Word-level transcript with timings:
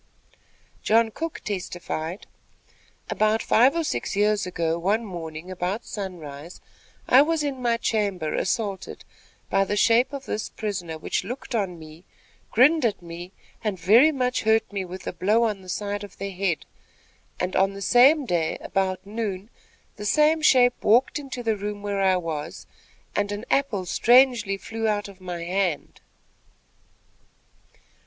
John 0.81 1.11
Cook 1.11 1.41
testified: 1.41 2.25
"About 3.11 3.43
five 3.43 3.75
or 3.75 3.83
six 3.83 4.15
years 4.15 4.47
ago, 4.47 4.79
one 4.79 5.05
morning, 5.05 5.51
about 5.51 5.85
sunrise, 5.85 6.59
I 7.07 7.21
was 7.21 7.43
in 7.43 7.61
my 7.61 7.77
chamber 7.77 8.33
assaulted 8.33 9.05
by 9.51 9.63
the 9.63 9.75
shape 9.77 10.11
of 10.11 10.25
this 10.25 10.49
prisoner, 10.49 10.97
which 10.97 11.23
looked 11.23 11.53
on 11.53 11.77
me, 11.77 12.03
grinned 12.49 12.83
at 12.83 13.03
me, 13.03 13.31
and 13.63 13.77
very 13.79 14.11
much 14.11 14.41
hurt 14.41 14.73
me 14.73 14.83
with 14.85 15.05
a 15.05 15.13
blow 15.13 15.43
on 15.43 15.61
the 15.61 15.69
side 15.69 16.03
of 16.03 16.17
the 16.17 16.31
head, 16.31 16.65
and 17.39 17.55
on 17.55 17.73
the 17.73 17.81
same 17.83 18.25
day, 18.25 18.57
about 18.59 19.05
noon, 19.05 19.51
the 19.97 20.05
same 20.07 20.41
shape 20.41 20.83
walked 20.83 21.19
into 21.19 21.43
the 21.43 21.55
room 21.55 21.83
where 21.83 22.01
I 22.01 22.17
was, 22.17 22.65
and 23.15 23.31
an 23.31 23.45
apple 23.51 23.85
strangely 23.85 24.57
flew 24.57 24.87
out 24.87 25.07
of 25.07 25.21
my 25.21 25.43
hand." 25.43 26.01